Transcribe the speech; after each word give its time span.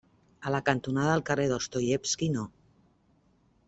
A 0.47 0.53
la 0.55 0.61
cantonada 0.69 1.11
del 1.11 1.23
carrer 1.29 1.47
Dostoievski 1.53 2.35
No. 2.39 2.51